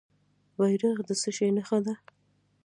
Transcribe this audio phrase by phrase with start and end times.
[0.57, 1.93] بیرغ د څه شي نښه ده؟